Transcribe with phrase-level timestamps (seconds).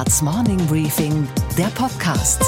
[0.00, 2.42] Handelsblatts Morning Briefing, der Podcast.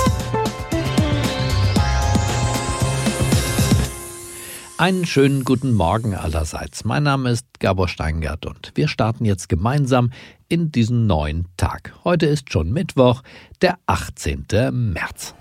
[4.78, 6.86] Einen schönen guten Morgen allerseits.
[6.86, 10.12] Mein Name ist Gabor Steingart und wir starten jetzt gemeinsam
[10.48, 11.92] in diesen neuen Tag.
[12.04, 13.22] Heute ist schon Mittwoch,
[13.60, 14.46] der 18.
[14.72, 15.34] März.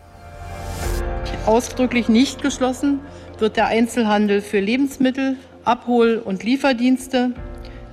[1.45, 2.99] Ausdrücklich nicht geschlossen
[3.39, 7.31] wird der Einzelhandel für Lebensmittel, Abhol- und Lieferdienste,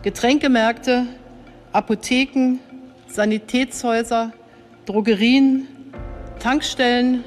[0.03, 1.07] Getränkemärkte,
[1.73, 2.59] Apotheken,
[3.08, 4.32] Sanitätshäuser,
[4.86, 5.67] Drogerien,
[6.39, 7.25] Tankstellen,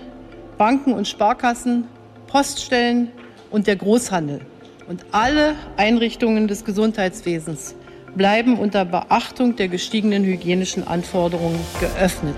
[0.57, 1.85] Banken und Sparkassen,
[2.27, 3.09] Poststellen
[3.49, 4.41] und der Großhandel.
[4.88, 7.76] Und alle Einrichtungen des Gesundheitswesens
[8.16, 12.35] bleiben unter Beachtung der gestiegenen hygienischen Anforderungen geöffnet.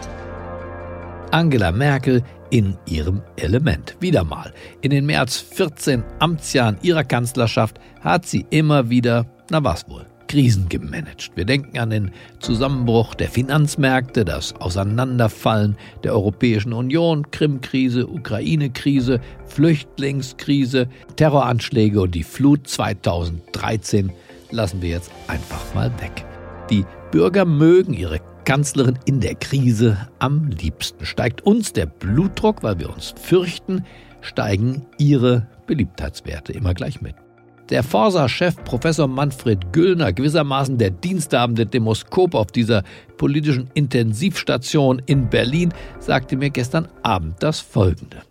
[1.32, 3.98] Angela Merkel in ihrem Element.
[4.00, 4.54] Wieder mal.
[4.82, 10.06] In den mehr als 14 Amtsjahren ihrer Kanzlerschaft hat sie immer wieder, na was wohl,
[10.34, 11.30] Krisen gemanagt.
[11.36, 20.88] Wir denken an den Zusammenbruch der Finanzmärkte, das Auseinanderfallen der Europäischen Union, Krim-Krise, Ukraine-Krise, Flüchtlingskrise,
[21.18, 24.12] Terroranschläge und die Flut 2013
[24.50, 26.26] lassen wir jetzt einfach mal weg.
[26.72, 31.06] Die Bürger mögen ihre Kanzlerin in der Krise am liebsten.
[31.06, 33.86] Steigt uns der Blutdruck, weil wir uns fürchten,
[34.22, 37.23] steigen ihre Beliebtheitswerte immer gleich mit.
[37.70, 42.84] Der Forsa-Chef Professor Manfred Güllner, gewissermaßen der diensthabende Demoskop auf dieser
[43.18, 48.24] politischen Intensivstation in Berlin, sagte mir gestern Abend das Folgende.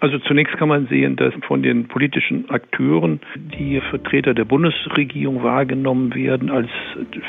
[0.00, 6.14] Also zunächst kann man sehen, dass von den politischen Akteuren die Vertreter der Bundesregierung wahrgenommen
[6.14, 6.70] werden als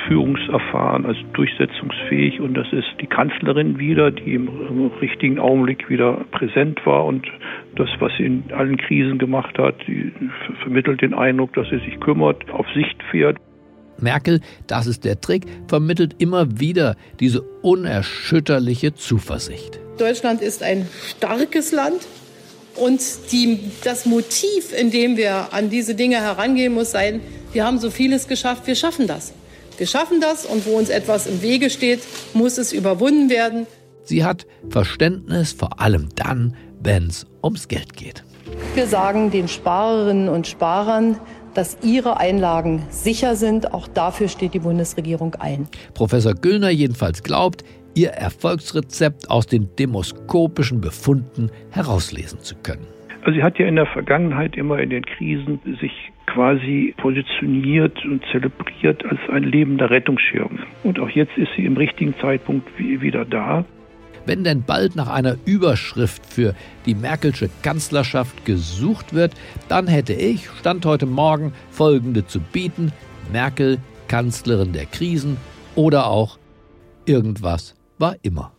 [0.08, 2.40] führungserfahren, als durchsetzungsfähig.
[2.40, 7.28] Und das ist die Kanzlerin wieder, die im richtigen Augenblick wieder präsent war und
[7.76, 10.14] das, was sie in allen Krisen gemacht hat, die
[10.62, 13.38] vermittelt den Eindruck, dass sie sich kümmert, auf Sicht fährt.
[14.00, 19.80] Merkel, das ist der Trick, vermittelt immer wieder diese unerschütterliche Zuversicht.
[20.00, 22.08] Deutschland ist ein starkes Land,
[22.76, 23.02] und
[23.32, 27.22] die, das Motiv, in dem wir an diese Dinge herangehen, muss sein,
[27.54, 29.34] wir haben so vieles geschafft, wir schaffen das.
[29.78, 32.02] Wir schaffen das und wo uns etwas im Wege steht,
[32.34, 33.68] muss es überwunden werden.
[34.04, 38.24] Sie hat Verständnis vor allem dann, wenn es ums Geld geht.
[38.76, 41.20] Wir sagen den Sparerinnen und Sparern,
[41.54, 43.74] dass ihre Einlagen sicher sind.
[43.74, 45.68] Auch dafür steht die Bundesregierung ein.
[45.94, 47.64] Professor Güllner jedenfalls glaubt,
[47.96, 52.88] ihr Erfolgsrezept aus den demoskopischen Befunden herauslesen zu können.
[53.24, 55.92] Also sie hat ja in der Vergangenheit immer in den Krisen sich
[56.26, 60.60] quasi positioniert und zelebriert als ein lebender Rettungsschirm.
[60.84, 63.66] Und auch jetzt ist sie im richtigen Zeitpunkt wieder da.
[64.26, 66.54] Wenn denn bald nach einer Überschrift für
[66.86, 69.34] die Merkelsche Kanzlerschaft gesucht wird,
[69.68, 72.92] dann hätte ich, Stand heute Morgen, folgende zu bieten.
[73.32, 75.38] Merkel, Kanzlerin der Krisen
[75.76, 76.38] oder auch
[77.06, 78.52] irgendwas war immer.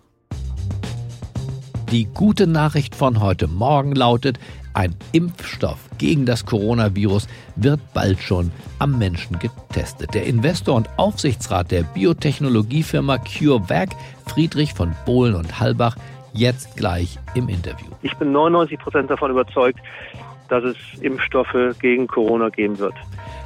[1.90, 4.38] Die gute Nachricht von heute Morgen lautet,
[4.72, 10.14] ein Impfstoff gegen das Coronavirus wird bald schon am Menschen getestet.
[10.14, 13.90] Der Investor und Aufsichtsrat der Biotechnologiefirma CureVac,
[14.26, 15.96] Friedrich von Bohlen und Halbach,
[16.32, 17.88] jetzt gleich im Interview.
[18.00, 19.80] Ich bin 99 Prozent davon überzeugt,
[20.48, 22.94] dass es Impfstoffe gegen Corona geben wird.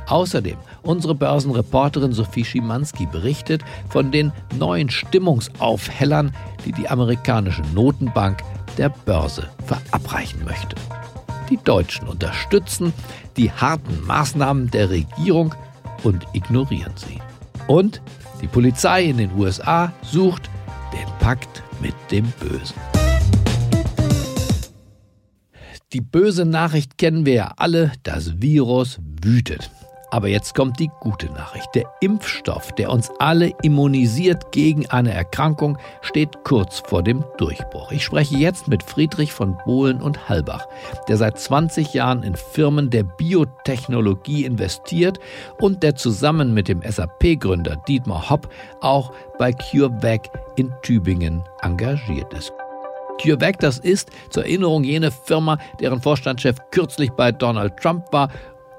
[0.06, 6.32] Außerdem, unsere Börsenreporterin Sophie Schimanski berichtet von den neuen Stimmungsaufhellern,
[6.64, 8.42] die die amerikanische Notenbank
[8.78, 10.76] der Börse verabreichen möchte.
[11.50, 12.92] Die Deutschen unterstützen
[13.36, 15.54] die harten Maßnahmen der Regierung
[16.02, 17.20] und ignorieren sie.
[17.66, 18.00] Und
[18.40, 20.50] die Polizei in den USA sucht
[20.92, 22.76] den Pakt mit dem Bösen.
[25.92, 29.70] Die böse Nachricht kennen wir ja alle, das Virus wütet.
[30.10, 31.68] Aber jetzt kommt die gute Nachricht.
[31.74, 37.90] Der Impfstoff, der uns alle immunisiert gegen eine Erkrankung, steht kurz vor dem Durchbruch.
[37.90, 40.66] Ich spreche jetzt mit Friedrich von Bohlen und Halbach,
[41.08, 45.18] der seit 20 Jahren in Firmen der Biotechnologie investiert
[45.60, 48.48] und der zusammen mit dem SAP-Gründer Dietmar Hopp
[48.80, 52.52] auch bei CureVac in Tübingen engagiert ist.
[53.20, 58.28] CureVac, das ist zur Erinnerung jene Firma, deren Vorstandschef kürzlich bei Donald Trump war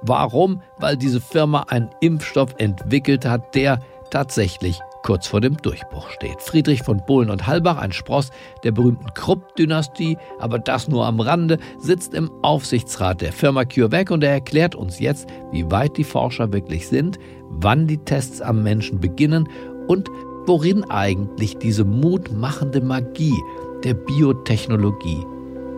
[0.02, 0.62] Warum?
[0.78, 3.80] Weil diese Firma einen Impfstoff entwickelt hat, der
[4.10, 6.42] tatsächlich kurz vor dem Durchbruch steht.
[6.42, 8.30] Friedrich von Bohlen und Halbach, ein Spross
[8.64, 14.24] der berühmten Krupp-Dynastie, aber das nur am Rande, sitzt im Aufsichtsrat der Firma CureVac und
[14.24, 17.20] er erklärt uns jetzt, wie weit die Forscher wirklich sind,
[17.50, 19.48] wann die Tests am Menschen beginnen
[19.88, 20.10] und
[20.46, 23.38] worin eigentlich diese mutmachende Magie
[23.84, 25.26] der Biotechnologie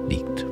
[0.07, 0.45] liegt.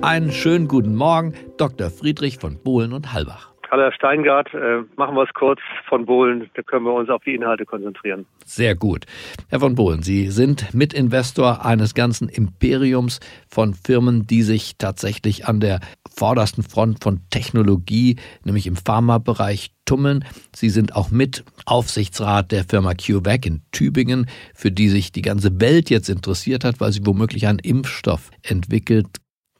[0.00, 1.90] Einen schönen guten Morgen, Dr.
[1.90, 3.52] Friedrich von Bohlen und Halbach.
[3.70, 7.22] Hallo Herr Steingart, äh, machen wir es kurz von Bohlen, da können wir uns auf
[7.24, 8.24] die Inhalte konzentrieren.
[8.46, 9.04] Sehr gut.
[9.48, 13.18] Herr von Bohlen, Sie sind Mitinvestor eines ganzen Imperiums
[13.48, 20.24] von Firmen, die sich tatsächlich an der vordersten Front von Technologie, nämlich im Pharmabereich, tummeln.
[20.54, 25.60] Sie sind auch mit Aufsichtsrat der Firma CureVac in Tübingen, für die sich die ganze
[25.60, 29.08] Welt jetzt interessiert hat, weil sie womöglich einen Impfstoff entwickelt.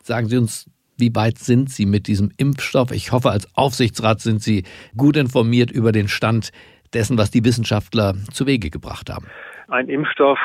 [0.09, 2.91] Sagen Sie uns wie weit sind Sie mit diesem Impfstoff?
[2.93, 4.65] Ich hoffe, als Aufsichtsrat sind Sie
[4.97, 6.51] gut informiert über den Stand
[6.95, 9.27] dessen, was die Wissenschaftler zu Wege gebracht haben.
[9.69, 10.39] Ein Impfstoff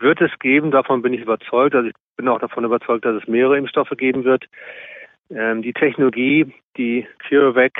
[0.00, 1.76] wird es geben, davon bin ich überzeugt.
[1.76, 4.44] Also ich bin auch davon überzeugt, dass es mehrere Impfstoffe geben wird.
[5.30, 7.72] Ähm, die Technologie, die CureVac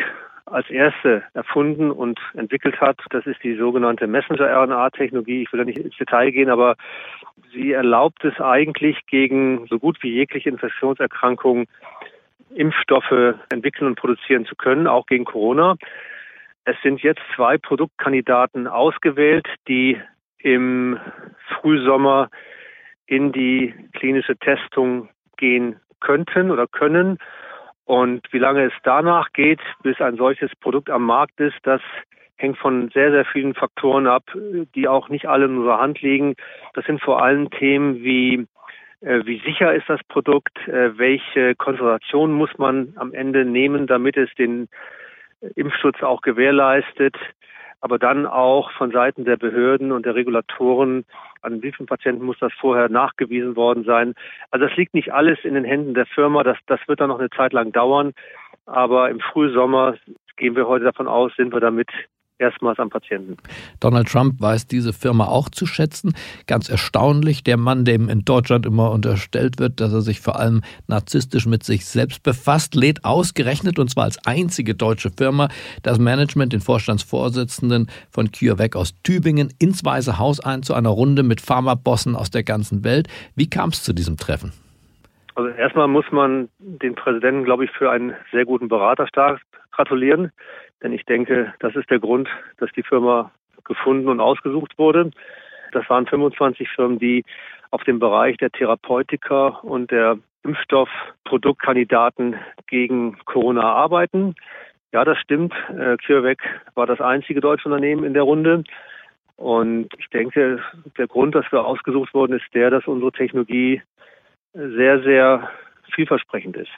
[0.46, 2.98] als erste erfunden und entwickelt hat.
[3.10, 5.42] Das ist die sogenannte Messenger-RNA-Technologie.
[5.42, 6.76] Ich will da nicht ins Detail gehen, aber
[7.52, 11.66] sie erlaubt es eigentlich gegen so gut wie jegliche Infektionserkrankung
[12.54, 15.76] Impfstoffe entwickeln und produzieren zu können, auch gegen Corona.
[16.64, 20.00] Es sind jetzt zwei Produktkandidaten ausgewählt, die
[20.38, 20.98] im
[21.48, 22.30] Frühsommer
[23.06, 27.18] in die klinische Testung gehen könnten oder können.
[27.86, 31.80] Und wie lange es danach geht, bis ein solches Produkt am Markt ist, das
[32.36, 34.24] hängt von sehr, sehr vielen Faktoren ab,
[34.74, 36.34] die auch nicht alle in unserer Hand liegen.
[36.74, 38.46] Das sind vor allem Themen wie
[39.00, 44.16] äh, wie sicher ist das Produkt, äh, welche Konzentration muss man am Ende nehmen, damit
[44.16, 44.68] es den
[45.54, 47.16] Impfschutz auch gewährleistet,
[47.86, 51.04] aber dann auch von Seiten der Behörden und der Regulatoren,
[51.40, 54.14] an wie Patienten muss das vorher nachgewiesen worden sein.
[54.50, 57.20] Also das liegt nicht alles in den Händen der Firma, das, das wird dann noch
[57.20, 58.12] eine Zeit lang dauern,
[58.66, 59.94] aber im Frühsommer
[60.36, 61.88] gehen wir heute davon aus, sind wir damit
[62.38, 63.36] erstmals am Patienten.
[63.80, 66.12] Donald Trump weiß diese Firma auch zu schätzen.
[66.46, 70.62] Ganz erstaunlich, der Mann, dem in Deutschland immer unterstellt wird, dass er sich vor allem
[70.86, 75.48] narzisstisch mit sich selbst befasst, lädt ausgerechnet, und zwar als einzige deutsche Firma,
[75.82, 81.22] das Management, den Vorstandsvorsitzenden von CureVac aus Tübingen ins Weiße Haus ein zu einer Runde
[81.22, 83.08] mit Pharmabossen aus der ganzen Welt.
[83.34, 84.52] Wie kam es zu diesem Treffen?
[85.34, 89.38] Also erstmal muss man den Präsidenten, glaube ich, für einen sehr guten Beraterstab
[89.70, 90.32] gratulieren.
[90.82, 92.28] Denn ich denke, das ist der Grund,
[92.58, 93.30] dass die Firma
[93.64, 95.10] gefunden und ausgesucht wurde.
[95.72, 97.24] Das waren 25 Firmen, die
[97.70, 102.36] auf dem Bereich der Therapeutika und der Impfstoffproduktkandidaten
[102.68, 104.34] gegen Corona arbeiten.
[104.92, 105.52] Ja, das stimmt.
[105.68, 106.38] Äh, CureVac
[106.74, 108.62] war das einzige deutsche Unternehmen in der Runde.
[109.36, 110.62] Und ich denke,
[110.96, 113.82] der Grund, dass wir ausgesucht wurden, ist der, dass unsere Technologie
[114.54, 115.50] sehr, sehr
[115.94, 116.70] vielversprechend ist.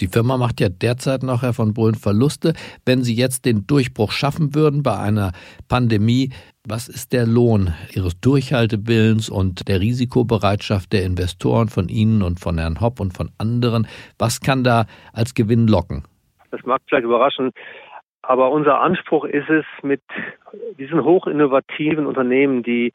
[0.00, 2.52] Die Firma macht ja derzeit noch, Herr von Bohlen, Verluste.
[2.86, 5.32] Wenn Sie jetzt den Durchbruch schaffen würden bei einer
[5.68, 6.30] Pandemie,
[6.68, 12.58] was ist der Lohn Ihres Durchhaltewillens und der Risikobereitschaft der Investoren von Ihnen und von
[12.58, 13.88] Herrn Hopp und von anderen?
[14.18, 16.04] Was kann da als Gewinn locken?
[16.52, 17.50] Das mag vielleicht überraschen,
[18.22, 20.02] aber unser Anspruch ist es, mit
[20.78, 22.92] diesen hochinnovativen Unternehmen, die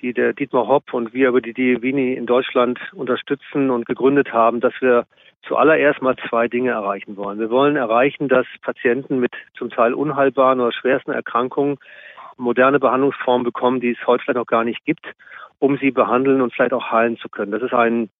[0.00, 4.60] die der Dietmar Hopp und wir über die Dievini in Deutschland unterstützen und gegründet haben,
[4.60, 5.06] dass wir
[5.42, 7.38] zuallererst mal zwei Dinge erreichen wollen.
[7.38, 11.78] Wir wollen erreichen, dass Patienten mit zum Teil unheilbaren oder schwersten Erkrankungen
[12.36, 15.06] moderne Behandlungsformen bekommen, die es heute vielleicht noch gar nicht gibt,
[15.58, 17.52] um sie behandeln und vielleicht auch heilen zu können.
[17.52, 18.10] Das ist ein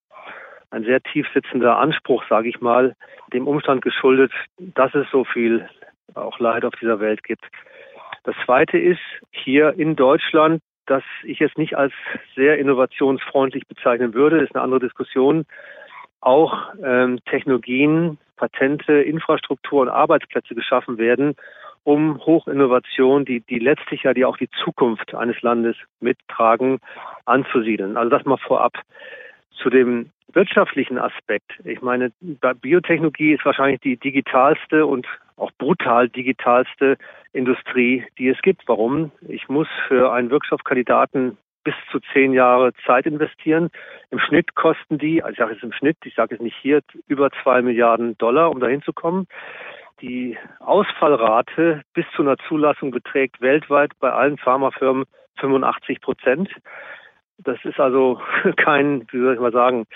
[0.74, 2.96] ein sehr tief sitzender Anspruch, sage ich mal,
[3.32, 5.68] dem Umstand geschuldet, dass es so viel
[6.14, 7.44] auch Leid auf dieser Welt gibt.
[8.24, 9.00] Das Zweite ist,
[9.30, 11.92] hier in Deutschland das ich jetzt nicht als
[12.34, 15.44] sehr innovationsfreundlich bezeichnen würde, ist eine andere Diskussion,
[16.20, 21.36] auch ähm, Technologien, Patente, Infrastruktur und Arbeitsplätze geschaffen werden,
[21.84, 26.78] um Hochinnovation, die, die letztlich ja die auch die Zukunft eines Landes mittragen,
[27.26, 27.96] anzusiedeln.
[27.96, 28.72] Also das mal vorab.
[29.56, 31.52] Zu dem wirtschaftlichen Aspekt.
[31.64, 32.12] Ich meine,
[32.60, 35.06] Biotechnologie ist wahrscheinlich die digitalste und
[35.36, 36.96] auch brutal digitalste
[37.32, 38.62] Industrie, die es gibt.
[38.66, 39.12] Warum?
[39.28, 43.70] Ich muss für einen Wirkstoffkandidaten bis zu zehn Jahre Zeit investieren.
[44.10, 46.82] Im Schnitt kosten die, also ich sage es im Schnitt, ich sage es nicht hier,
[47.08, 49.26] über zwei Milliarden Dollar, um dahin zu kommen.
[50.00, 55.04] Die Ausfallrate bis zu einer Zulassung beträgt weltweit bei allen Pharmafirmen
[55.38, 56.50] 85 Prozent.
[57.38, 58.20] Das ist also
[58.56, 59.86] kein, wie soll ich mal sagen,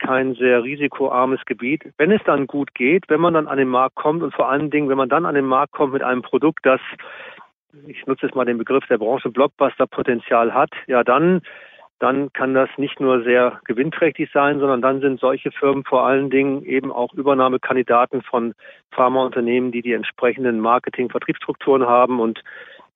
[0.00, 1.84] kein sehr risikoarmes Gebiet.
[1.98, 4.70] Wenn es dann gut geht, wenn man dann an den Markt kommt und vor allen
[4.70, 6.80] Dingen, wenn man dann an den Markt kommt mit einem Produkt, das,
[7.86, 11.42] ich nutze jetzt mal den Begriff der Branche, Blockbuster-Potenzial hat, ja dann,
[11.98, 16.30] dann kann das nicht nur sehr gewinnträchtig sein, sondern dann sind solche Firmen vor allen
[16.30, 18.54] Dingen eben auch Übernahmekandidaten von
[18.92, 22.42] Pharmaunternehmen, die die entsprechenden Marketing-Vertriebsstrukturen haben und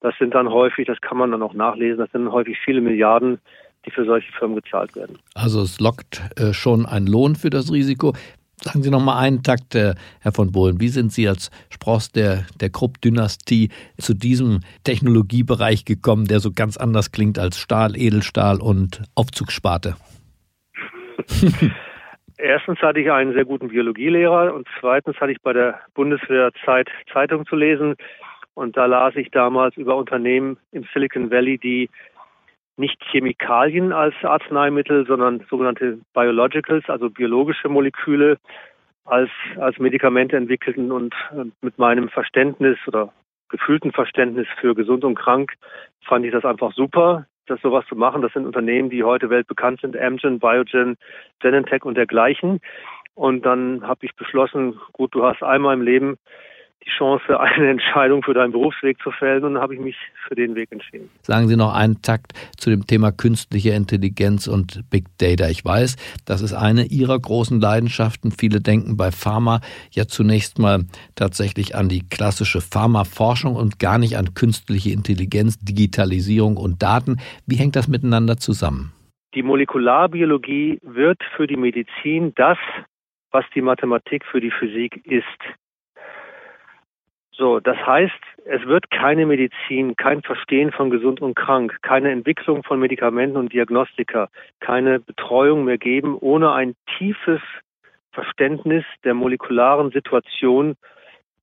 [0.01, 3.39] das sind dann häufig, das kann man dann auch nachlesen, das sind häufig viele Milliarden
[3.85, 5.17] die für solche Firmen gezahlt werden.
[5.33, 8.13] Also es lockt äh, schon ein Lohn für das Risiko.
[8.61, 10.79] Sagen Sie noch mal einen Takt, äh, Herr von Bohlen.
[10.79, 16.77] Wie sind Sie als Spross der, der Krupp-Dynastie zu diesem Technologiebereich gekommen, der so ganz
[16.77, 19.95] anders klingt als Stahl, Edelstahl und Aufzugssparte?
[22.37, 26.89] Erstens hatte ich einen sehr guten Biologielehrer und zweitens hatte ich bei der Bundeswehr Zeit,
[27.11, 27.95] Zeitung zu lesen.
[28.53, 31.89] Und da las ich damals über Unternehmen im Silicon Valley, die
[32.77, 38.37] nicht Chemikalien als Arzneimittel, sondern sogenannte Biologicals, also biologische Moleküle
[39.05, 41.13] als, als Medikamente entwickelten und
[41.61, 43.13] mit meinem Verständnis oder
[43.49, 45.53] gefühlten Verständnis für gesund und krank
[46.03, 48.21] fand ich das einfach super, das sowas zu machen.
[48.21, 50.97] Das sind Unternehmen, die heute weltbekannt sind, Amgen, Biogen,
[51.39, 52.59] Genentech und dergleichen.
[53.13, 56.17] Und dann habe ich beschlossen, gut, du hast einmal im Leben
[56.85, 59.95] die Chance, eine Entscheidung für deinen Berufsweg zu fällen und dann habe ich mich
[60.27, 61.09] für den Weg entschieden.
[61.21, 65.49] Sagen Sie noch einen Takt zu dem Thema künstliche Intelligenz und Big Data.
[65.49, 68.31] Ich weiß, das ist eine Ihrer großen Leidenschaften.
[68.31, 69.61] Viele denken bei Pharma
[69.91, 76.57] ja zunächst mal tatsächlich an die klassische Pharmaforschung und gar nicht an künstliche Intelligenz, Digitalisierung
[76.57, 77.17] und Daten.
[77.45, 78.91] Wie hängt das miteinander zusammen?
[79.33, 82.57] Die Molekularbiologie wird für die Medizin das,
[83.31, 85.25] was die Mathematik für die Physik ist.
[87.37, 88.13] So, das heißt,
[88.45, 93.51] es wird keine Medizin, kein Verstehen von gesund und krank, keine Entwicklung von Medikamenten und
[93.51, 94.29] Diagnostika,
[94.61, 97.41] keine Betreuung mehr geben ohne ein tiefes
[98.13, 100.75] Verständnis der molekularen Situation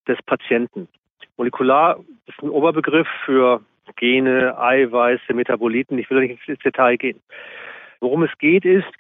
[0.09, 0.89] des Patienten.
[1.37, 3.61] Molekular ist ein Oberbegriff für
[3.97, 5.99] Gene, Eiweiße, Metaboliten.
[5.99, 7.21] Ich will nicht ins Detail gehen.
[8.01, 8.91] Worum es geht, ist,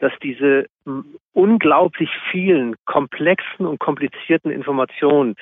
[0.00, 0.66] dass diese
[1.32, 5.36] unglaublich vielen komplexen und komplizierten Informationen,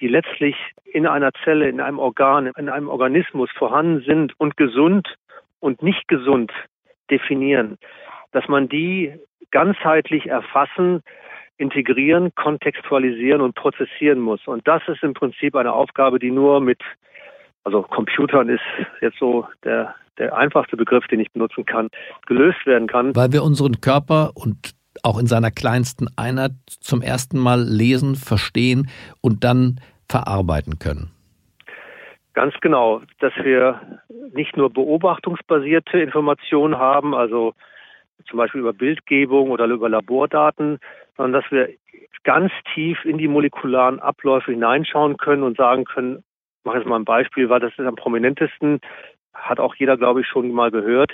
[0.00, 5.16] die letztlich in einer Zelle, in einem Organ, in einem Organismus vorhanden sind und gesund
[5.60, 6.52] und nicht gesund
[7.10, 7.78] definieren,
[8.32, 9.12] dass man die
[9.50, 11.02] ganzheitlich erfassen,
[11.56, 14.46] integrieren, kontextualisieren und prozessieren muss.
[14.46, 16.80] Und das ist im Prinzip eine Aufgabe, die nur mit,
[17.64, 18.62] also Computern ist
[19.00, 21.88] jetzt so der der einfachste Begriff, den ich benutzen kann,
[22.26, 23.16] gelöst werden kann.
[23.16, 28.88] Weil wir unseren Körper und auch in seiner kleinsten Einheit zum ersten Mal lesen, verstehen
[29.20, 31.10] und dann verarbeiten können.
[32.34, 33.80] Ganz genau, dass wir
[34.32, 37.54] nicht nur beobachtungsbasierte Informationen haben, also
[38.28, 40.78] zum Beispiel über Bildgebung oder über Labordaten,
[41.16, 41.68] sondern dass wir
[42.24, 46.24] ganz tief in die molekularen Abläufe hineinschauen können und sagen können,
[46.64, 48.80] mache jetzt mal ein Beispiel, weil das ist am prominentesten,
[49.32, 51.12] hat auch jeder, glaube ich, schon mal gehört.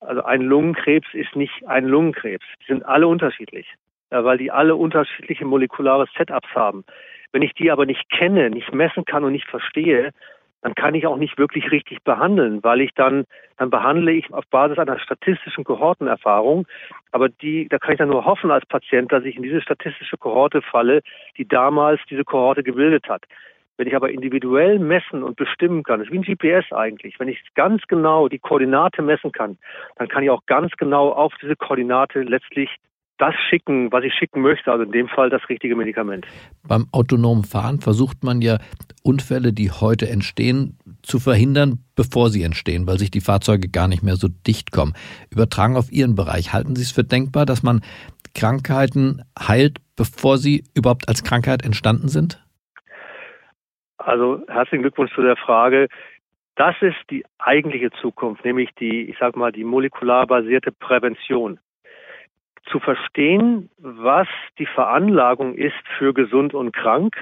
[0.00, 2.44] Also ein Lungenkrebs ist nicht ein Lungenkrebs.
[2.62, 3.66] Die sind alle unterschiedlich,
[4.10, 6.84] weil die alle unterschiedliche molekulare Setups haben.
[7.32, 10.12] Wenn ich die aber nicht kenne, nicht messen kann und nicht verstehe,
[10.62, 13.24] dann kann ich auch nicht wirklich richtig behandeln, weil ich dann,
[13.58, 16.66] dann behandle ich auf Basis einer statistischen Kohortenerfahrung.
[17.12, 20.16] Aber die, da kann ich dann nur hoffen als Patient, dass ich in diese statistische
[20.16, 21.02] Kohorte falle,
[21.36, 23.22] die damals diese Kohorte gebildet hat.
[23.78, 27.28] Wenn ich aber individuell messen und bestimmen kann, das ist wie ein GPS eigentlich, wenn
[27.28, 29.56] ich ganz genau die Koordinate messen kann,
[29.96, 32.68] dann kann ich auch ganz genau auf diese Koordinate letztlich
[33.18, 36.26] das schicken, was ich schicken möchte, also in dem Fall das richtige Medikament.
[36.66, 38.58] Beim autonomen Fahren versucht man ja
[39.02, 44.02] Unfälle, die heute entstehen, zu verhindern, bevor sie entstehen, weil sich die Fahrzeuge gar nicht
[44.02, 44.94] mehr so dicht kommen.
[45.30, 47.80] Übertragen auf Ihren Bereich, halten Sie es für denkbar, dass man
[48.34, 52.44] Krankheiten heilt, bevor sie überhaupt als Krankheit entstanden sind?
[54.08, 55.88] Also herzlichen Glückwunsch zu der Frage.
[56.56, 61.58] Das ist die eigentliche Zukunft, nämlich die, ich sag mal, die molekular basierte Prävention.
[62.70, 64.26] Zu verstehen, was
[64.58, 67.16] die Veranlagung ist für gesund und krank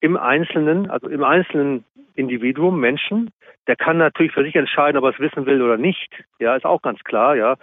[0.00, 3.30] im Einzelnen, also im einzelnen Individuum, Menschen.
[3.66, 6.24] Der kann natürlich für sich entscheiden, ob er es wissen will oder nicht.
[6.38, 7.56] Ja, ist auch ganz klar, ja.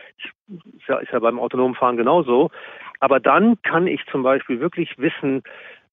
[0.78, 2.52] Ist ja, ist ja beim autonomen Fahren genauso.
[3.00, 5.42] Aber dann kann ich zum Beispiel wirklich wissen,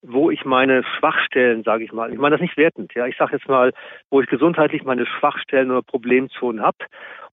[0.01, 3.33] wo ich meine Schwachstellen, sage ich mal, ich meine das nicht wertend, ja, ich sage
[3.37, 3.71] jetzt mal,
[4.09, 6.77] wo ich gesundheitlich meine Schwachstellen oder Problemzonen habe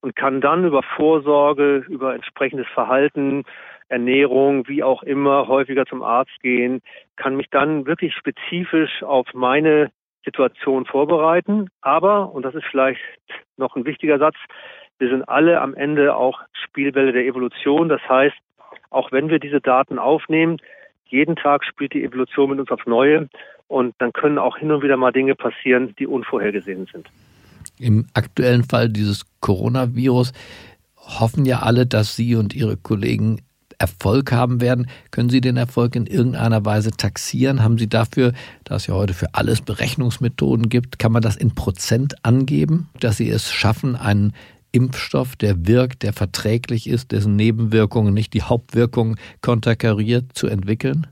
[0.01, 3.43] und kann dann über Vorsorge, über entsprechendes Verhalten,
[3.89, 6.81] Ernährung, wie auch immer, häufiger zum Arzt gehen,
[7.15, 9.91] kann mich dann wirklich spezifisch auf meine
[10.23, 11.69] Situation vorbereiten.
[11.81, 13.01] Aber, und das ist vielleicht
[13.57, 14.35] noch ein wichtiger Satz,
[14.99, 17.89] wir sind alle am Ende auch Spielbälle der Evolution.
[17.89, 18.35] Das heißt,
[18.91, 20.57] auch wenn wir diese Daten aufnehmen,
[21.09, 23.29] jeden Tag spielt die Evolution mit uns aufs Neue
[23.67, 27.07] und dann können auch hin und wieder mal Dinge passieren, die unvorhergesehen sind.
[27.77, 30.33] Im aktuellen Fall dieses Coronavirus
[30.97, 33.41] hoffen ja alle, dass Sie und Ihre Kollegen
[33.79, 34.87] Erfolg haben werden.
[35.09, 37.63] Können Sie den Erfolg in irgendeiner Weise taxieren?
[37.63, 38.33] Haben Sie dafür,
[38.65, 43.17] da es ja heute für alles Berechnungsmethoden gibt, kann man das in Prozent angeben, dass
[43.17, 44.33] Sie es schaffen, einen
[44.71, 51.07] Impfstoff, der wirkt, der verträglich ist, dessen Nebenwirkungen nicht die Hauptwirkungen konterkariert, zu entwickeln?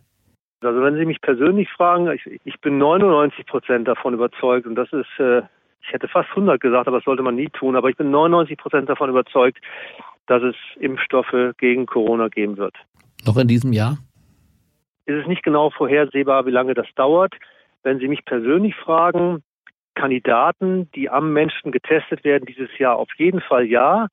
[0.61, 4.91] Also wenn Sie mich persönlich fragen, ich, ich bin 99 Prozent davon überzeugt und das
[4.91, 5.41] ist, äh,
[5.81, 8.57] ich hätte fast 100 gesagt, aber das sollte man nie tun, aber ich bin 99
[8.57, 9.59] Prozent davon überzeugt,
[10.25, 12.75] dass es Impfstoffe gegen Corona geben wird.
[13.25, 13.97] Noch in diesem Jahr?
[15.05, 17.33] Ist es nicht genau vorhersehbar, wie lange das dauert.
[17.83, 19.43] Wenn Sie mich persönlich fragen,
[19.97, 24.07] Kandidaten, die am Menschen getestet werden, dieses Jahr auf jeden Fall ja.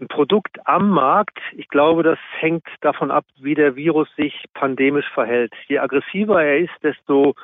[0.00, 5.08] Ein Produkt am Markt, ich glaube, das hängt davon ab, wie der Virus sich pandemisch
[5.12, 5.52] verhält.
[5.68, 7.34] Je aggressiver er ist, desto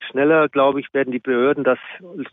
[0.00, 1.78] schneller, glaube ich, werden die Behörden das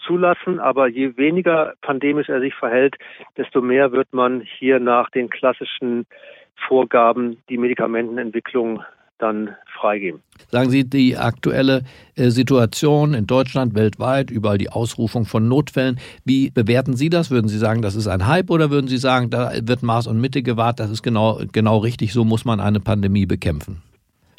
[0.05, 0.59] zulassen.
[0.59, 2.95] Aber je weniger pandemisch er sich verhält,
[3.35, 6.07] desto mehr wird man hier nach den klassischen
[6.55, 8.83] Vorgaben die Medikamentenentwicklung
[9.19, 10.21] dann freigeben.
[10.49, 11.81] Sagen Sie, die aktuelle
[12.15, 17.31] äh, Situation in Deutschland, weltweit, überall die Ausrufung von Notfällen, wie bewerten Sie das?
[17.31, 20.21] Würden Sie sagen, das ist ein Hype oder würden Sie sagen, da wird Maß und
[20.21, 23.81] Mitte gewahrt, das ist genau, genau richtig, so muss man eine Pandemie bekämpfen?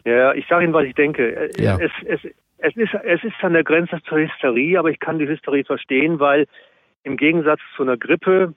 [0.04, 1.50] Ja, ich sage Ihnen, was ich denke.
[1.50, 1.78] Äh, ja.
[1.78, 2.20] Es, es,
[2.58, 6.20] es, ist, es ist an der Grenze zur Hysterie, aber ich kann die Hysterie verstehen,
[6.20, 6.46] weil
[7.02, 8.54] im Gegensatz zu einer Grippe,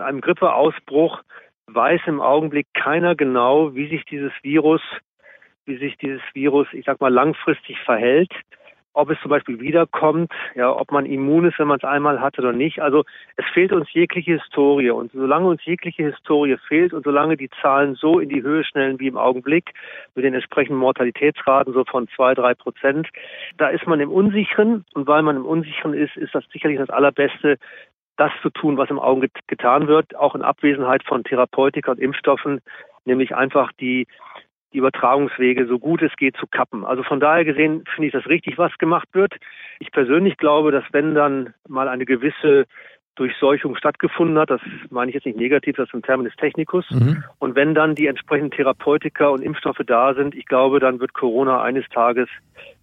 [0.00, 1.20] einem Grippeausbruch,
[1.66, 4.82] weiß im Augenblick keiner genau, wie sich dieses Virus
[5.66, 8.32] wie sich dieses Virus, ich sag mal, langfristig verhält,
[8.94, 12.40] ob es zum Beispiel wiederkommt, ja, ob man immun ist, wenn man es einmal hatte
[12.40, 12.80] oder nicht.
[12.80, 13.04] Also
[13.36, 14.90] es fehlt uns jegliche Historie.
[14.90, 19.00] Und solange uns jegliche Historie fehlt und solange die Zahlen so in die Höhe schnellen
[19.00, 19.72] wie im Augenblick,
[20.14, 23.08] mit den entsprechenden Mortalitätsraten so von zwei, drei Prozent,
[23.58, 24.84] da ist man im Unsicheren.
[24.94, 27.58] Und weil man im Unsicheren ist, ist das sicherlich das Allerbeste,
[28.16, 32.60] das zu tun, was im Augenblick getan wird, auch in Abwesenheit von Therapeutika und Impfstoffen,
[33.04, 34.06] nämlich einfach die
[34.74, 36.84] die Übertragungswege so gut es geht zu kappen.
[36.84, 39.34] Also von daher gesehen finde ich das richtig, was gemacht wird.
[39.78, 42.66] Ich persönlich glaube, dass wenn dann mal eine gewisse
[43.14, 46.84] Durchseuchung stattgefunden hat, das meine ich jetzt nicht negativ, das ist ein Terminus technicus.
[46.90, 47.22] Mhm.
[47.38, 51.62] Und wenn dann die entsprechenden Therapeutika und Impfstoffe da sind, ich glaube, dann wird Corona
[51.62, 52.28] eines Tages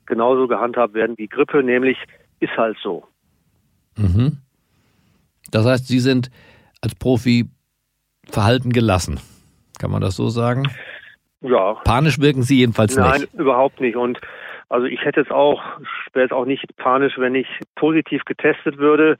[0.06, 1.98] genauso gehandhabt werden wie Grippe, nämlich
[2.40, 3.06] ist halt so.
[3.98, 4.38] Mhm.
[5.52, 6.32] Das heißt, Sie sind
[6.80, 7.50] als Profi
[8.30, 9.20] verhalten gelassen.
[9.78, 10.64] Kann man das so sagen?
[11.42, 11.74] Ja.
[11.84, 13.34] Panisch wirken Sie jedenfalls Nein, nicht.
[13.34, 13.96] Nein, überhaupt nicht.
[13.96, 14.20] Und
[14.70, 15.62] also ich hätte es auch,
[16.14, 19.18] wäre es auch nicht panisch, wenn ich positiv getestet würde.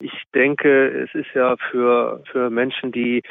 [0.00, 3.22] Ich denke, es ist ja für, für Menschen, die,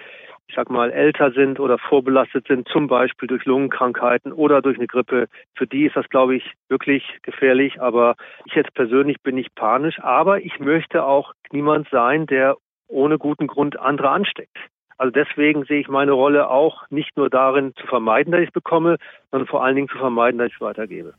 [0.47, 4.87] ich sag mal, älter sind oder vorbelastet sind, zum Beispiel durch Lungenkrankheiten oder durch eine
[4.87, 7.81] Grippe, für die ist das, glaube ich, wirklich gefährlich.
[7.81, 12.55] Aber ich jetzt persönlich bin nicht panisch, aber ich möchte auch niemand sein, der
[12.87, 14.57] ohne guten Grund andere ansteckt.
[14.97, 18.53] Also deswegen sehe ich meine Rolle auch nicht nur darin zu vermeiden, dass ich es
[18.53, 18.97] bekomme,
[19.31, 21.13] sondern vor allen Dingen zu vermeiden, dass ich es weitergebe.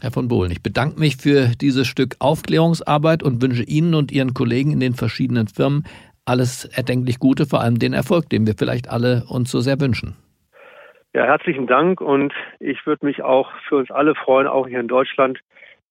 [0.00, 4.32] Herr von Bohlen, ich bedanke mich für dieses Stück Aufklärungsarbeit und wünsche Ihnen und Ihren
[4.32, 5.84] Kollegen in den verschiedenen Firmen
[6.24, 10.14] alles erdenklich Gute, vor allem den Erfolg, den wir vielleicht alle uns so sehr wünschen.
[11.14, 14.88] Ja, herzlichen Dank und ich würde mich auch für uns alle freuen, auch hier in
[14.88, 15.40] Deutschland,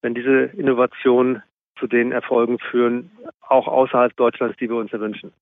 [0.02, 1.42] wenn diese Innovationen
[1.80, 5.34] zu den Erfolgen führen, auch außerhalb Deutschlands, die wir uns erwünschen.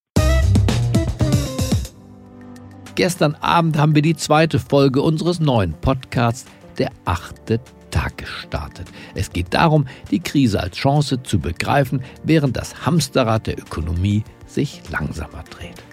[2.96, 6.46] Gestern Abend haben wir die zweite Folge unseres neuen Podcasts
[6.78, 8.86] Der achte Tag gestartet.
[9.14, 14.80] Es geht darum, die Krise als Chance zu begreifen, während das Hamsterrad der Ökonomie sich
[14.88, 15.84] langsamer dreht.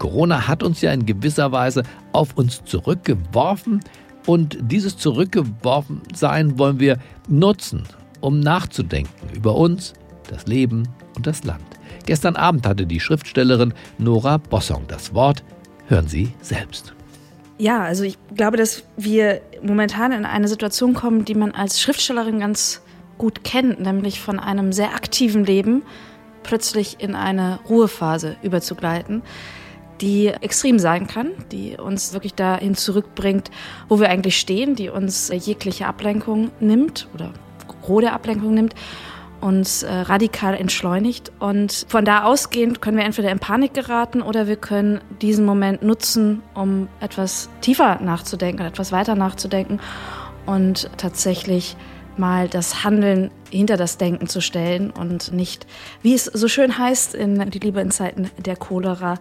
[0.00, 3.78] Corona hat uns ja in gewisser Weise auf uns zurückgeworfen
[4.26, 7.84] und dieses Zurückgeworfensein wollen wir nutzen,
[8.20, 9.92] um nachzudenken über uns,
[10.28, 11.62] das Leben und das Land.
[12.06, 15.44] Gestern Abend hatte die Schriftstellerin Nora Bossong das Wort.
[15.88, 16.94] Hören Sie selbst.
[17.58, 22.40] Ja, also ich glaube, dass wir momentan in eine Situation kommen, die man als Schriftstellerin
[22.40, 22.82] ganz
[23.16, 25.82] gut kennt, nämlich von einem sehr aktiven Leben
[26.42, 29.22] plötzlich in eine Ruhephase überzugleiten,
[30.00, 33.50] die extrem sein kann, die uns wirklich dahin zurückbringt,
[33.88, 37.32] wo wir eigentlich stehen, die uns jegliche Ablenkung nimmt oder
[37.86, 38.74] rohe Ablenkung nimmt
[39.44, 41.30] uns äh, radikal entschleunigt.
[41.38, 45.82] Und von da ausgehend können wir entweder in Panik geraten oder wir können diesen Moment
[45.82, 49.80] nutzen, um etwas tiefer nachzudenken, etwas weiter nachzudenken
[50.46, 51.76] und tatsächlich
[52.16, 55.66] mal das Handeln hinter das Denken zu stellen und nicht,
[56.00, 59.18] wie es so schön heißt in Die Liebe in Zeiten der Cholera,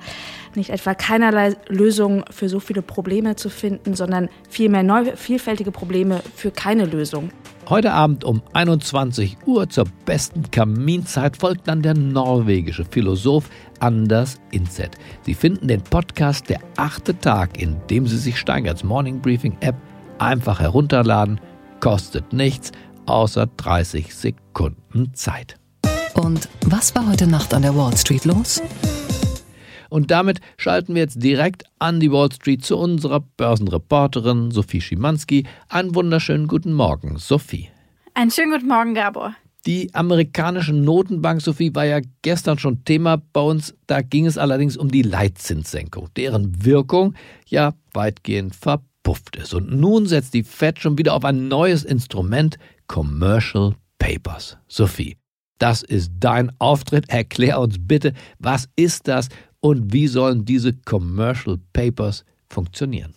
[0.55, 6.21] nicht etwa keinerlei Lösung für so viele Probleme zu finden, sondern vielmehr neu, vielfältige Probleme
[6.35, 7.31] für keine Lösung.
[7.73, 14.91] Heute Abend um 21 Uhr zur besten Kaminzeit folgt dann der norwegische Philosoph Anders Inset.
[15.23, 19.73] Sie finden den Podcast Der achte Tag, in dem Sie sich Steigerts Morning Briefing App
[20.19, 21.41] einfach herunterladen.
[21.79, 22.73] Kostet nichts,
[23.07, 25.55] außer 30 Sekunden Zeit.
[26.13, 28.61] Und was war heute Nacht an der Wall Street los?
[29.93, 35.45] Und damit schalten wir jetzt direkt an die Wall Street zu unserer Börsenreporterin Sophie Schimanski.
[35.69, 37.69] Einen wunderschönen guten Morgen, Sophie.
[38.15, 39.35] Einen schönen guten Morgen, Gabor.
[39.67, 43.75] Die amerikanische Notenbank, Sophie, war ja gestern schon Thema bei uns.
[43.85, 47.13] Da ging es allerdings um die Leitzinssenkung, deren Wirkung
[47.45, 49.53] ja weitgehend verpufft ist.
[49.53, 54.57] Und nun setzt die Fed schon wieder auf ein neues Instrument, Commercial Papers.
[54.67, 55.17] Sophie,
[55.59, 57.09] das ist dein Auftritt.
[57.09, 59.29] Erklär uns bitte, was ist das
[59.63, 63.13] und wie sollen diese Commercial Papers funktionieren?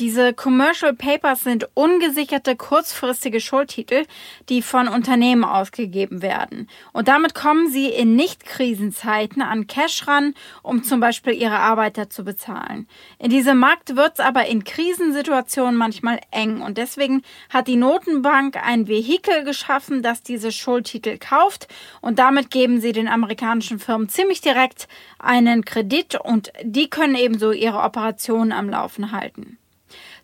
[0.00, 4.06] Diese Commercial Papers sind ungesicherte kurzfristige Schuldtitel,
[4.48, 6.70] die von Unternehmen ausgegeben werden.
[6.94, 10.32] Und damit kommen sie in Nicht-Krisenzeiten an Cash ran,
[10.62, 12.88] um zum Beispiel ihre Arbeiter zu bezahlen.
[13.18, 16.62] In diesem Markt wird es aber in Krisensituationen manchmal eng.
[16.62, 21.68] Und deswegen hat die Notenbank ein Vehikel geschaffen, das diese Schuldtitel kauft.
[22.00, 27.52] Und damit geben sie den amerikanischen Firmen ziemlich direkt einen Kredit und die können ebenso
[27.52, 29.58] ihre Operationen am Laufen halten.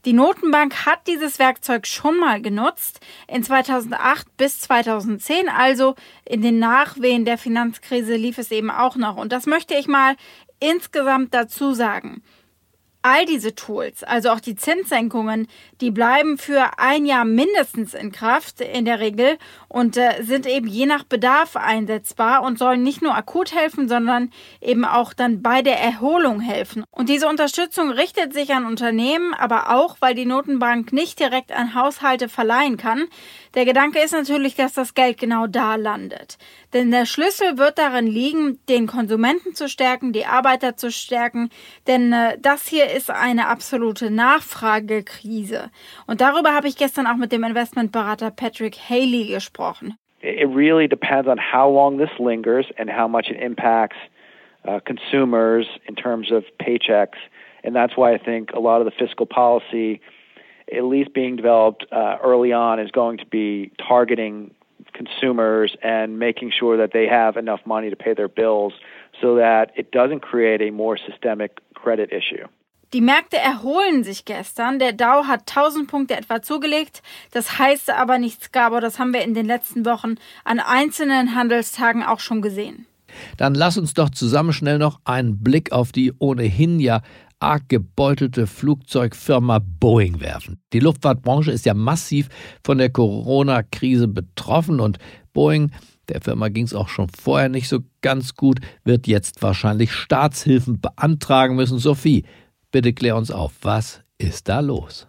[0.06, 6.60] Die Notenbank hat dieses Werkzeug schon mal genutzt, in 2008 bis 2010, also in den
[6.60, 9.16] Nachwehen der Finanzkrise lief es eben auch noch.
[9.16, 10.14] Und das möchte ich mal
[10.60, 12.22] insgesamt dazu sagen
[13.06, 15.46] all diese Tools, also auch die Zinssenkungen,
[15.80, 19.38] die bleiben für ein Jahr mindestens in Kraft in der Regel
[19.68, 24.32] und äh, sind eben je nach Bedarf einsetzbar und sollen nicht nur akut helfen, sondern
[24.60, 26.82] eben auch dann bei der Erholung helfen.
[26.90, 31.74] Und diese Unterstützung richtet sich an Unternehmen, aber auch, weil die Notenbank nicht direkt an
[31.74, 33.04] Haushalte verleihen kann.
[33.56, 36.36] Der Gedanke ist natürlich, dass das Geld genau da landet.
[36.74, 41.48] Denn der Schlüssel wird darin liegen, den Konsumenten zu stärken, die Arbeiter zu stärken.
[41.86, 45.70] Denn äh, das hier ist eine absolute Nachfragekrise.
[46.06, 49.96] Und darüber habe ich gestern auch mit dem Investmentberater Patrick Haley gesprochen.
[50.20, 53.96] It really depends on how long this lingers and how much it impacts
[54.68, 57.16] uh, consumers in terms of paychecks.
[57.64, 60.02] And that's why I think a lot of the fiscal policy,
[60.74, 64.52] at least being developed uh, early on, is going to be targeting
[64.92, 68.72] consumers and making sure that they have enough money to pay their bills
[69.20, 72.46] so that it doesn't create a more systemic credit issue.
[72.92, 74.78] Die Märkte erholen sich gestern.
[74.78, 77.02] Der Dow hat 1000 Punkte etwa zugelegt.
[77.32, 78.80] Das heißt aber nichts, Gabor.
[78.80, 82.86] Das haben wir in den letzten Wochen an einzelnen Handelstagen auch schon gesehen.
[83.36, 87.02] Dann lass uns doch zusammen schnell noch einen Blick auf die ohnehin ja
[87.38, 90.60] arg gebeutelte Flugzeugfirma Boeing werfen.
[90.72, 92.28] Die Luftfahrtbranche ist ja massiv
[92.64, 94.98] von der Corona-Krise betroffen und
[95.32, 95.70] Boeing
[96.08, 100.80] der Firma ging es auch schon vorher nicht so ganz gut, wird jetzt wahrscheinlich Staatshilfen
[100.80, 101.78] beantragen müssen.
[101.78, 102.24] Sophie,
[102.70, 105.06] bitte klär uns auf, was ist da los?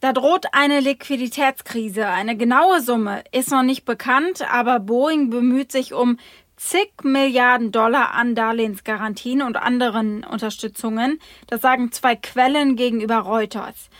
[0.00, 2.06] Da droht eine Liquiditätskrise.
[2.06, 6.18] Eine genaue Summe ist noch nicht bekannt, aber Boeing bemüht sich um
[6.56, 11.18] zig Milliarden Dollar an Darlehensgarantien und anderen Unterstützungen.
[11.46, 13.90] Das sagen zwei Quellen gegenüber Reuters.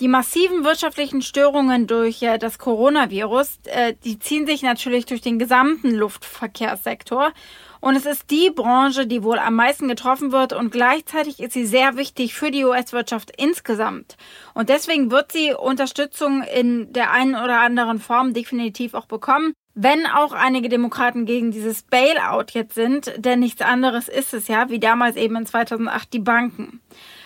[0.00, 5.38] Die massiven wirtschaftlichen Störungen durch äh, das Coronavirus, äh, die ziehen sich natürlich durch den
[5.38, 7.32] gesamten Luftverkehrssektor.
[7.80, 11.66] Und es ist die Branche, die wohl am meisten getroffen wird und gleichzeitig ist sie
[11.66, 14.16] sehr wichtig für die US-Wirtschaft insgesamt.
[14.52, 19.54] Und deswegen wird sie Unterstützung in der einen oder anderen Form definitiv auch bekommen.
[19.74, 24.70] Wenn auch einige Demokraten gegen dieses Bailout jetzt sind, denn nichts anderes ist es ja,
[24.70, 26.80] wie damals eben in 2008 die Banken.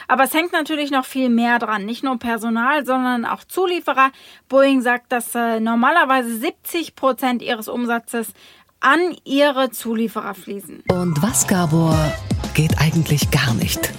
[0.08, 1.84] Aber es hängt natürlich noch viel mehr dran.
[1.84, 4.10] Nicht nur Personal, sondern auch Zulieferer.
[4.48, 8.28] Boeing sagt, dass äh, normalerweise 70 Prozent ihres Umsatzes
[8.80, 10.84] an ihre Zulieferer fließen.
[10.90, 11.96] Und was, Gabor,
[12.54, 13.92] geht eigentlich gar nicht?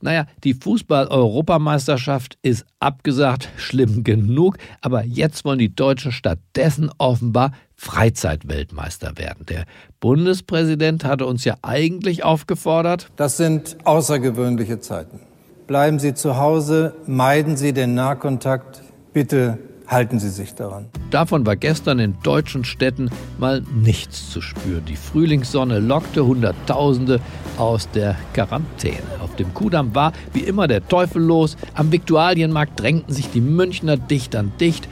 [0.00, 9.16] Naja, die Fußball-Europameisterschaft ist abgesagt, schlimm genug, aber jetzt wollen die Deutschen stattdessen offenbar Freizeitweltmeister
[9.16, 9.46] werden.
[9.46, 9.64] Der
[10.00, 13.10] Bundespräsident hatte uns ja eigentlich aufgefordert.
[13.16, 15.20] Das sind außergewöhnliche Zeiten.
[15.66, 18.82] Bleiben Sie zu Hause, meiden Sie den Nahkontakt,
[19.12, 19.58] bitte
[19.90, 20.86] Halten Sie sich daran.
[21.10, 24.84] Davon war gestern in deutschen Städten mal nichts zu spüren.
[24.84, 27.20] Die Frühlingssonne lockte Hunderttausende
[27.58, 29.02] aus der Quarantäne.
[29.20, 31.56] Auf dem Kudamm war wie immer der Teufel los.
[31.74, 34.86] Am Viktualienmarkt drängten sich die Münchner dicht an dicht,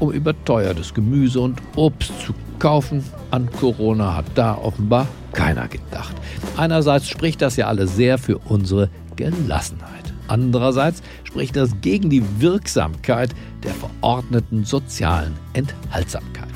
[0.00, 3.04] um überteuertes Gemüse und Obst zu kaufen.
[3.30, 6.16] An Corona hat da offenbar keiner gedacht.
[6.56, 10.12] Einerseits spricht das ja alles sehr für unsere Gelassenheit.
[10.26, 13.30] Andererseits spricht das gegen die Wirksamkeit
[13.64, 16.48] der verordneten sozialen Enthaltsamkeit.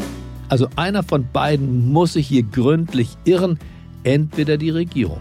[0.48, 3.58] Also einer von beiden muss sich hier gründlich irren,
[4.04, 5.20] entweder die Regierung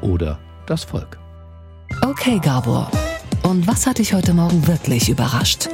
[0.00, 1.18] oder das Volk.
[2.02, 2.90] Okay, Gabor.
[3.42, 5.68] Und was hat dich heute Morgen wirklich überrascht?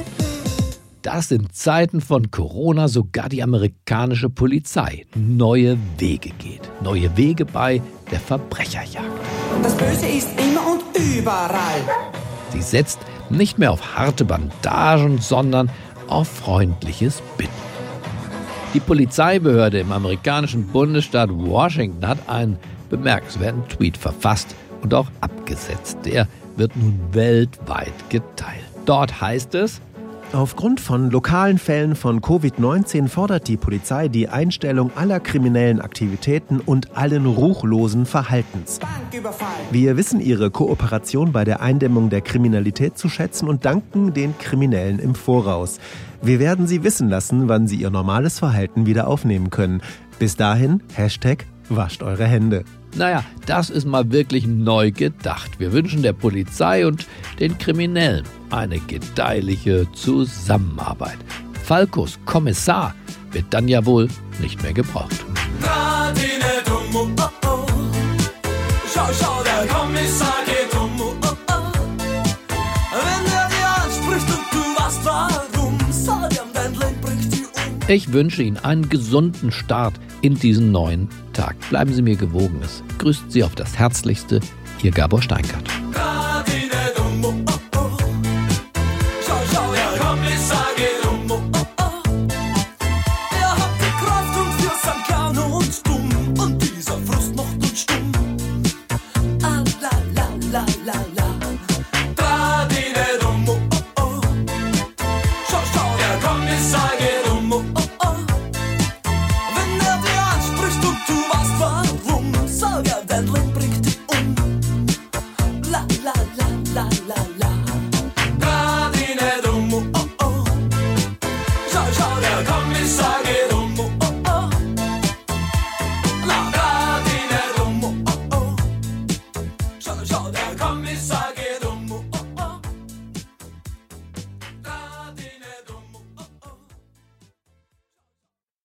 [1.01, 6.61] dass in Zeiten von Corona sogar die amerikanische Polizei neue Wege geht.
[6.83, 9.07] Neue Wege bei der Verbrecherjagd.
[9.63, 11.81] Das Böse ist immer und überall.
[12.51, 12.99] Sie setzt
[13.31, 15.69] nicht mehr auf harte Bandagen, sondern
[16.07, 17.51] auf freundliches Bitten.
[18.73, 22.57] Die Polizeibehörde im amerikanischen Bundesstaat Washington hat einen
[22.89, 25.97] bemerkenswerten Tweet verfasst und auch abgesetzt.
[26.05, 28.63] Der wird nun weltweit geteilt.
[28.85, 29.81] Dort heißt es,
[30.33, 36.95] Aufgrund von lokalen Fällen von Covid-19 fordert die Polizei die Einstellung aller kriminellen Aktivitäten und
[36.95, 38.79] allen ruchlosen Verhaltens.
[39.71, 44.99] Wir wissen Ihre Kooperation bei der Eindämmung der Kriminalität zu schätzen und danken den Kriminellen
[44.99, 45.79] im Voraus.
[46.21, 49.81] Wir werden Sie wissen lassen, wann Sie Ihr normales Verhalten wieder aufnehmen können.
[50.17, 52.63] Bis dahin, Hashtag wascht eure Hände.
[52.95, 55.59] Naja, das ist mal wirklich neu gedacht.
[55.59, 57.07] Wir wünschen der Polizei und
[57.39, 61.17] den Kriminellen eine gedeihliche Zusammenarbeit.
[61.63, 62.93] Falkos Kommissar
[63.31, 65.25] wird dann ja wohl nicht mehr gebraucht.
[68.93, 70.50] Schau, schau, der Kommissar
[77.91, 81.57] Ich wünsche Ihnen einen gesunden Start in diesen neuen Tag.
[81.69, 82.61] Bleiben Sie mir gewogen.
[82.63, 84.39] Es grüßt Sie auf das Herzlichste,
[84.81, 85.69] Ihr Gabor Steinkart.